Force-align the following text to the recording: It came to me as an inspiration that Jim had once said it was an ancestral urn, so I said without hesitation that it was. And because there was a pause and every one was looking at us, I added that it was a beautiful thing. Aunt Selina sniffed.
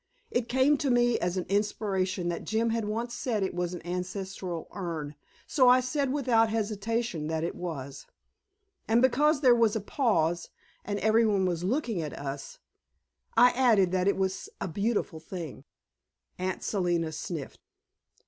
It 0.31 0.49
came 0.49 0.79
to 0.79 0.89
me 0.89 1.19
as 1.19 1.37
an 1.37 1.45
inspiration 1.47 2.27
that 2.29 2.43
Jim 2.43 2.71
had 2.71 2.85
once 2.85 3.13
said 3.13 3.43
it 3.43 3.53
was 3.53 3.75
an 3.75 3.85
ancestral 3.85 4.67
urn, 4.73 5.13
so 5.45 5.69
I 5.69 5.79
said 5.79 6.11
without 6.11 6.49
hesitation 6.49 7.27
that 7.27 7.43
it 7.43 7.53
was. 7.53 8.07
And 8.87 8.99
because 8.99 9.41
there 9.41 9.53
was 9.53 9.75
a 9.75 9.79
pause 9.79 10.49
and 10.83 10.97
every 11.01 11.27
one 11.27 11.45
was 11.45 11.63
looking 11.63 12.01
at 12.01 12.13
us, 12.17 12.57
I 13.37 13.51
added 13.51 13.91
that 13.91 14.07
it 14.07 14.17
was 14.17 14.49
a 14.59 14.67
beautiful 14.67 15.19
thing. 15.19 15.65
Aunt 16.39 16.63
Selina 16.63 17.11
sniffed. 17.11 17.59